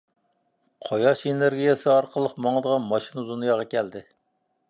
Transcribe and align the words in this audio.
قۇياش 0.87 1.19
ئېنېرگىيەسى 1.31 1.91
ئارقىلىق 1.95 2.35
ماڭىدىغان 2.45 2.89
ماشىنا 2.93 3.27
دۇنياغا 3.31 3.67
كەلدى. 3.77 4.05